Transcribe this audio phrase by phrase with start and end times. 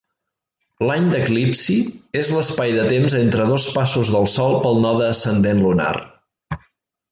[0.85, 1.91] L'any d'eclipsis
[2.21, 5.95] és l'espai de temps entre dos passos del Sol pel node ascendent lunar.